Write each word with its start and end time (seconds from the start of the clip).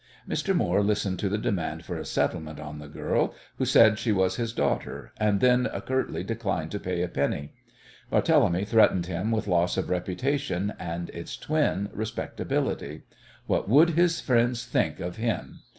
Mr. 0.27 0.55
Moore 0.55 0.81
listened 0.81 1.19
to 1.19 1.29
the 1.29 1.37
demand 1.37 1.85
for 1.85 1.95
a 1.95 2.03
settlement 2.05 2.59
on 2.59 2.79
the 2.79 2.87
girl 2.87 3.35
who 3.59 3.65
said 3.65 3.99
she 3.99 4.11
was 4.11 4.35
his 4.37 4.51
daughter 4.51 5.13
and 5.17 5.41
then 5.41 5.69
curtly 5.85 6.23
declined 6.23 6.71
to 6.71 6.79
pay 6.79 7.03
a 7.03 7.07
penny. 7.07 7.53
Barthélemy 8.11 8.67
threatened 8.67 9.05
him 9.05 9.29
with 9.29 9.45
loss 9.47 9.77
of 9.77 9.91
reputation 9.91 10.73
and 10.79 11.11
its 11.11 11.37
twin, 11.37 11.87
respectability. 11.93 13.03
What 13.45 13.69
would 13.69 13.91
his 13.91 14.19
friends 14.21 14.65
think 14.65 14.99
of 14.99 15.17
him? 15.17 15.59